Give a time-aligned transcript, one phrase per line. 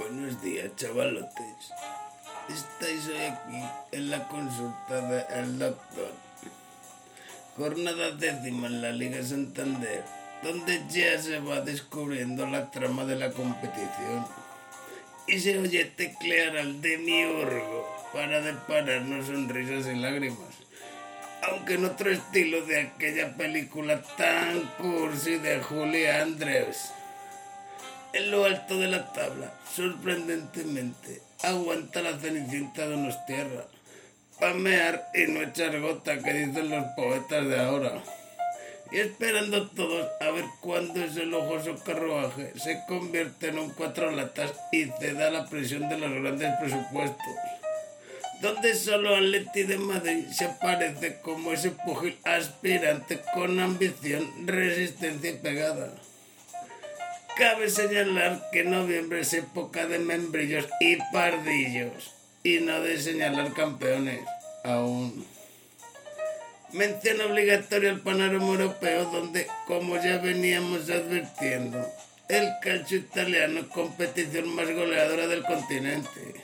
[0.00, 1.72] Buenos días, chavalotes.
[2.48, 3.62] Estáis hoy aquí
[3.92, 6.12] en la consulta del doctor.
[7.54, 10.02] Jornada décima en la Liga Santander,
[10.42, 14.26] donde ya se va descubriendo la trama de la competición.
[15.26, 20.54] Y se oye teclear al demiurgo para depararnos sonrisas y lágrimas.
[21.42, 26.90] Aunque en otro estilo de aquella película tan cursi de Julia Andrews.
[28.14, 33.64] En lo alto de la tabla, sorprendentemente, aguanta la cenicienta de unos tierra.
[34.38, 38.02] Pamear y no echar gota, que dicen los poetas de ahora.
[38.90, 44.52] Y esperando todos a ver cuándo ese lujoso carruaje se convierte en un cuatro latas
[44.72, 47.34] y ceda la presión de los grandes presupuestos.
[48.40, 55.34] Donde solo Atleti de Madrid se aparece como ese pugil aspirante con ambición, resistencia y
[55.34, 55.92] pegada.
[57.40, 64.20] Cabe señalar que noviembre es época de membrillos y pardillos, y no de señalar campeones,
[64.62, 65.24] aún.
[66.74, 71.82] Mención obligatoria al panorama europeo, donde, como ya veníamos advirtiendo,
[72.28, 76.34] el calcio italiano es competición más goleadora del continente,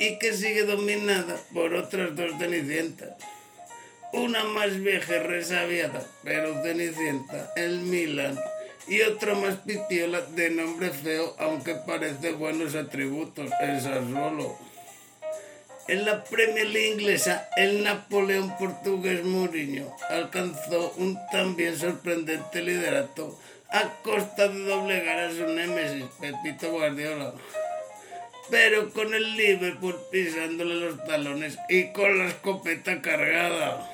[0.00, 3.10] y que sigue dominada por otras dos cenicientas.
[4.14, 8.40] Una más vieja y resabiada, pero cenicienta, el Milan,
[8.86, 14.56] y otra más pitiola de nombre feo, aunque parece buenos atributos, el Sassuolo.
[15.88, 23.88] En la Premier League inglesa, el Napoleón portugués Mourinho alcanzó un también sorprendente liderato a
[24.02, 27.34] costa de doblegar a su némesis, Pepito Guardiola.
[28.50, 33.88] Pero con el Liverpool pisándole los talones y con la escopeta cargada.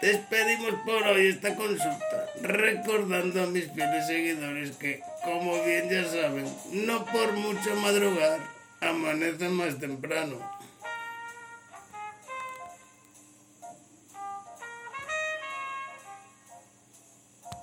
[0.00, 2.07] Despedimos por hoy esta consulta,
[2.42, 8.40] recordando a mis fieles seguidores que, como bien ya saben, no por mucho madrugar,
[8.80, 10.57] amanece más temprano.